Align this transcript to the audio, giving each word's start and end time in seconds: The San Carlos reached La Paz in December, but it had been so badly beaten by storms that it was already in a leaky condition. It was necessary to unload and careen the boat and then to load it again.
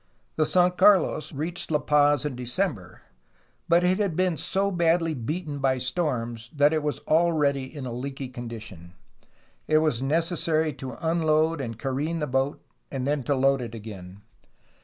The 0.35 0.47
San 0.47 0.71
Carlos 0.71 1.31
reached 1.31 1.69
La 1.69 1.77
Paz 1.77 2.25
in 2.25 2.35
December, 2.35 3.03
but 3.69 3.83
it 3.83 3.99
had 3.99 4.15
been 4.15 4.35
so 4.35 4.71
badly 4.71 5.13
beaten 5.13 5.59
by 5.59 5.77
storms 5.77 6.49
that 6.55 6.73
it 6.73 6.81
was 6.81 7.01
already 7.01 7.65
in 7.65 7.85
a 7.85 7.91
leaky 7.93 8.27
condition. 8.27 8.93
It 9.67 9.77
was 9.77 10.01
necessary 10.01 10.73
to 10.73 10.97
unload 11.07 11.61
and 11.61 11.77
careen 11.77 12.17
the 12.17 12.25
boat 12.25 12.65
and 12.91 13.05
then 13.05 13.21
to 13.25 13.35
load 13.35 13.61
it 13.61 13.75
again. 13.75 14.23